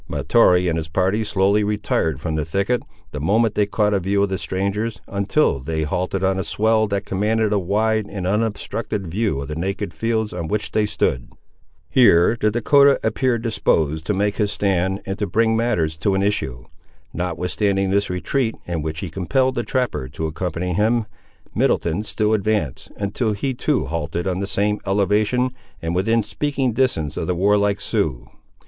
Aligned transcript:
Mahtoree 0.07 0.67
and 0.67 0.77
his 0.77 0.87
party 0.87 1.23
slowly 1.23 1.63
retired 1.63 2.19
from 2.19 2.33
the 2.33 2.43
thicket, 2.43 2.81
the 3.11 3.19
moment 3.19 3.53
they 3.53 3.67
caught 3.67 3.93
a 3.93 3.99
view 3.99 4.23
of 4.23 4.29
the 4.29 4.37
strangers, 4.39 4.99
until 5.07 5.59
they 5.59 5.83
halted 5.83 6.23
on 6.23 6.39
a 6.39 6.43
swell 6.43 6.87
that 6.87 7.05
commanded 7.05 7.53
a 7.53 7.59
wide 7.59 8.07
and 8.09 8.25
unobstructed 8.25 9.05
view 9.05 9.39
of 9.39 9.47
the 9.47 9.55
naked 9.55 9.93
fields 9.93 10.33
on 10.33 10.47
which 10.47 10.71
they 10.71 10.87
stood. 10.87 11.27
Here 11.87 12.35
the 12.41 12.49
Dahcotah 12.49 12.97
appeared 13.03 13.43
disposed 13.43 14.03
to 14.07 14.15
make 14.15 14.37
his 14.37 14.51
stand, 14.51 15.01
and 15.05 15.19
to 15.19 15.27
bring 15.27 15.55
matters 15.55 15.95
to 15.97 16.15
an 16.15 16.23
issue. 16.23 16.63
Notwithstanding 17.13 17.91
this 17.91 18.09
retreat, 18.09 18.55
in 18.65 18.81
which 18.81 19.01
he 19.01 19.09
compelled 19.11 19.53
the 19.53 19.61
trapper 19.61 20.09
to 20.09 20.25
accompany 20.25 20.73
him, 20.73 21.05
Middleton 21.53 22.03
still 22.05 22.33
advanced, 22.33 22.91
until 22.97 23.33
he 23.33 23.53
too 23.53 23.85
halted 23.85 24.25
on 24.25 24.39
the 24.39 24.47
same 24.47 24.79
elevation, 24.87 25.51
and 25.79 25.93
within 25.93 26.23
speaking 26.23 26.73
distance 26.73 27.17
of 27.17 27.27
the 27.27 27.35
warlike 27.35 27.79
Siouxes. 27.79 28.29